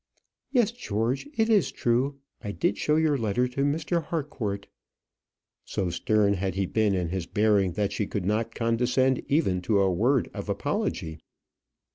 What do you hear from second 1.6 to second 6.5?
true. I did show your letter to Mr. Harcourt." So stern